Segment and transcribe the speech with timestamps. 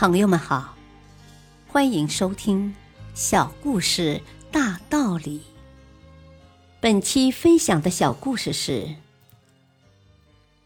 [0.00, 0.76] 朋友们好，
[1.66, 2.68] 欢迎收听
[3.14, 5.38] 《小故事大道理》。
[6.78, 8.94] 本期分享的小故事是：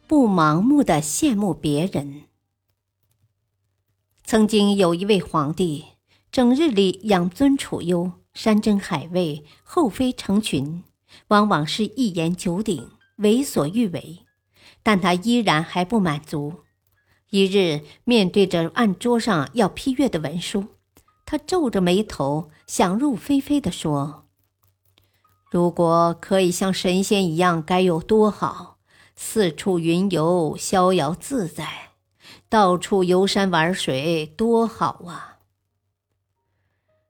[0.07, 2.25] 不盲目的羡慕别人。
[4.23, 5.87] 曾经有一位皇帝，
[6.31, 10.85] 整日里养尊处优，山珍海味，后妃成群，
[11.29, 14.27] 往往是一言九鼎，为所欲为。
[14.83, 16.65] 但他依然还不满足。
[17.35, 20.67] 一日，面对着案桌上要批阅的文书，
[21.25, 24.27] 他皱着眉头，想入非非地说
[25.51, 28.77] ：“如果可以像神仙一样，该有多好！
[29.17, 31.93] 四处云游，逍遥自在，
[32.51, 35.39] 到处游山玩水，多好啊！”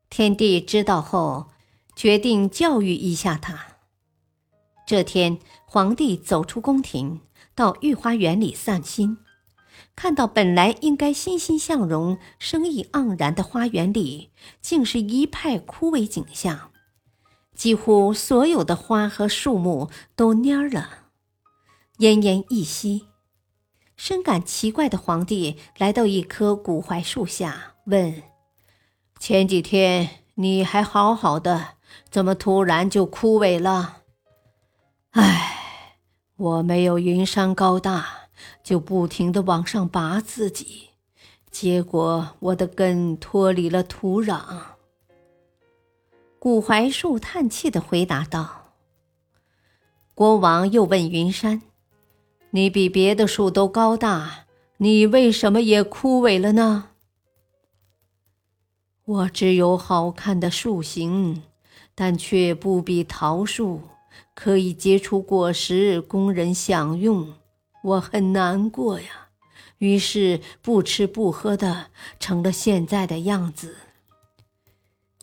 [0.09, 1.49] 天帝知道后，
[1.97, 3.79] 决定教育一下他。
[4.87, 7.23] 这天，皇帝走出宫廷，
[7.57, 9.19] 到御花园里散心。
[9.95, 14.31] 看到本来应该欣欣向荣、生意盎然的花园里，
[14.61, 16.71] 竟是一派枯萎景象，
[17.55, 21.09] 几乎所有的花和树木都蔫了。
[21.99, 23.07] 奄奄一息，
[23.97, 28.23] 深感奇怪的皇帝来到一棵古槐树下，问
[29.21, 31.75] ：“前几天你还好好的，
[32.11, 33.99] 怎么突然就枯萎了
[35.13, 35.99] ？”“唉，
[36.37, 38.22] 我没有云山高大。”
[38.63, 40.91] 就不停的往上拔自己，
[41.51, 44.41] 结果我的根脱离了土壤。
[46.39, 48.75] 古槐树叹气的回答道
[50.15, 51.63] ：“国王又问云山
[52.51, 54.47] ：‘你比别的树都高大，
[54.79, 56.91] 你为什么也枯萎了呢？’
[59.05, 61.43] 我只有好看的树形，
[61.95, 63.83] 但却不比桃树
[64.35, 67.35] 可以结出果实供人享用。”
[67.83, 69.29] 我很难过呀，
[69.79, 71.87] 于是不吃不喝的
[72.21, 73.77] 成了现在的样子。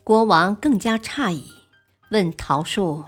[0.04, 1.46] 国王更加诧异，
[2.12, 3.06] 问桃树：“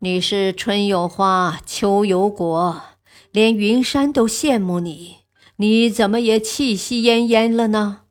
[0.00, 2.82] 你是春有花，秋有果，
[3.30, 5.18] 连云山都羡慕你，
[5.56, 8.02] 你怎么也气息奄奄了呢？”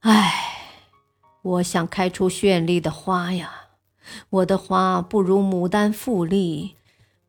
[0.00, 0.82] 唉，
[1.42, 3.68] 我想开出绚丽的花呀，
[4.28, 6.76] 我的花不如牡丹富丽。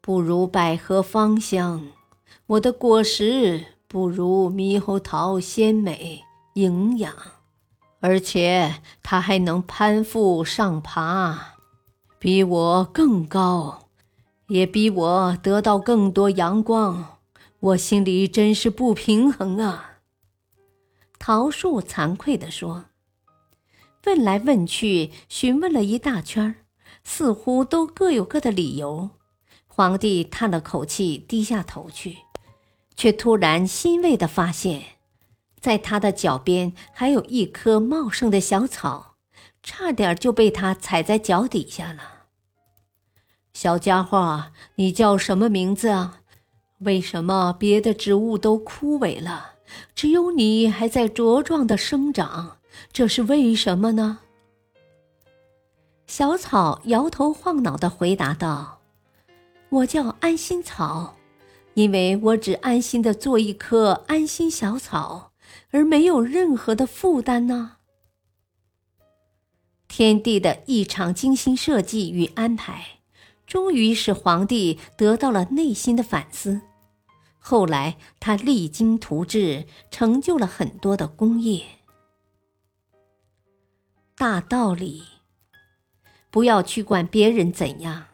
[0.03, 1.89] 不如百合芳香，
[2.47, 6.23] 我的果实不如猕猴桃鲜美
[6.55, 7.13] 营养，
[7.99, 11.53] 而且它还能攀附上爬，
[12.17, 13.89] 比我更高，
[14.47, 17.19] 也比我得到更多阳光。
[17.59, 19.99] 我心里真是不平衡啊！
[21.19, 22.85] 桃树惭愧地说
[24.07, 26.55] ：“问来问去，询问了一大圈，
[27.03, 29.11] 似乎都各有各的理由。”
[29.81, 32.19] 皇帝叹了口气，低下头去，
[32.95, 34.83] 却突然欣慰地发现，
[35.59, 39.15] 在他的脚边还有一棵茂盛的小草，
[39.63, 42.27] 差点就被他踩在脚底下了。
[43.53, 46.19] 小家伙，你叫什么名字啊？
[46.81, 49.53] 为什么别的植物都枯萎了，
[49.95, 52.57] 只有你还在茁壮的生长？
[52.93, 54.19] 这是为什么呢？
[56.05, 58.80] 小草摇头晃脑地回答道。
[59.71, 61.15] 我叫安心草，
[61.75, 65.31] 因为我只安心的做一棵安心小草，
[65.69, 67.77] 而没有任何的负担呢。
[69.87, 72.99] 天地的一场精心设计与安排，
[73.47, 76.59] 终于使皇帝得到了内心的反思。
[77.39, 81.63] 后来他励精图治，成就了很多的功业。
[84.17, 85.03] 大道理，
[86.29, 88.07] 不要去管别人怎样。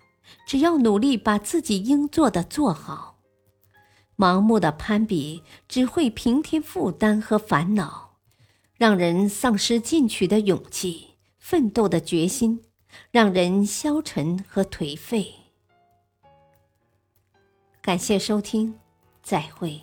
[0.46, 3.18] 只要努力把自己应做的做好，
[4.16, 8.18] 盲目的攀比只会平添负担和烦恼，
[8.76, 12.64] 让人丧失进取的勇气、奋斗的决心，
[13.12, 15.34] 让人消沉和颓废。
[17.82, 18.78] 感谢收听，
[19.22, 19.82] 再会。